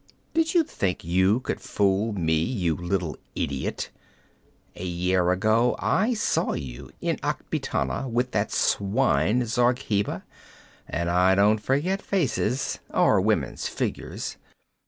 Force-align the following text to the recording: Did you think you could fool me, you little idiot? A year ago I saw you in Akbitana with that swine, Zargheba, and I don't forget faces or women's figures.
Did 0.33 0.55
you 0.55 0.63
think 0.63 1.03
you 1.03 1.41
could 1.41 1.61
fool 1.61 2.11
me, 2.11 2.33
you 2.41 2.75
little 2.75 3.17
idiot? 3.35 3.91
A 4.75 4.83
year 4.83 5.29
ago 5.31 5.75
I 5.77 6.15
saw 6.15 6.53
you 6.53 6.89
in 7.01 7.17
Akbitana 7.17 8.09
with 8.09 8.31
that 8.31 8.51
swine, 8.51 9.45
Zargheba, 9.45 10.23
and 10.87 11.07
I 11.07 11.35
don't 11.35 11.59
forget 11.59 12.01
faces 12.01 12.79
or 12.89 13.21
women's 13.21 13.67
figures. 13.67 14.37